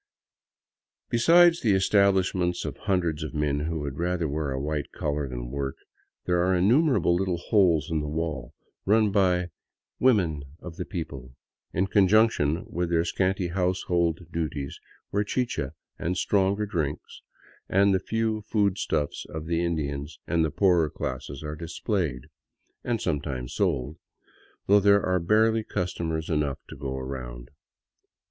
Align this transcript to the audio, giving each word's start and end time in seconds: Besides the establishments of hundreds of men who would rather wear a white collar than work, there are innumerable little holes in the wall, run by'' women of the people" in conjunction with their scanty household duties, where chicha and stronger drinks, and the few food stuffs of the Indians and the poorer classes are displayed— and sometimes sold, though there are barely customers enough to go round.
Besides 1.11 1.61
the 1.61 1.75
establishments 1.75 2.65
of 2.65 2.75
hundreds 2.75 3.21
of 3.21 3.35
men 3.35 3.59
who 3.59 3.81
would 3.81 3.99
rather 3.99 4.27
wear 4.27 4.49
a 4.49 4.59
white 4.59 4.91
collar 4.91 5.27
than 5.27 5.51
work, 5.51 5.75
there 6.25 6.43
are 6.43 6.55
innumerable 6.55 7.13
little 7.13 7.37
holes 7.37 7.91
in 7.91 7.99
the 7.99 8.07
wall, 8.07 8.55
run 8.83 9.11
by'' 9.11 9.51
women 10.09 10.41
of 10.59 10.77
the 10.77 10.85
people" 10.85 11.35
in 11.71 11.85
conjunction 11.85 12.65
with 12.67 12.89
their 12.89 13.05
scanty 13.05 13.49
household 13.49 14.21
duties, 14.31 14.79
where 15.11 15.23
chicha 15.23 15.73
and 15.99 16.17
stronger 16.17 16.65
drinks, 16.65 17.21
and 17.69 17.93
the 17.93 17.99
few 17.99 18.41
food 18.41 18.79
stuffs 18.79 19.27
of 19.29 19.45
the 19.45 19.63
Indians 19.63 20.17
and 20.25 20.43
the 20.43 20.49
poorer 20.49 20.89
classes 20.89 21.43
are 21.43 21.55
displayed— 21.55 22.23
and 22.83 22.99
sometimes 22.99 23.53
sold, 23.53 23.99
though 24.65 24.79
there 24.79 25.05
are 25.05 25.19
barely 25.19 25.63
customers 25.63 26.27
enough 26.27 26.57
to 26.67 26.75
go 26.75 26.97
round. 26.97 27.51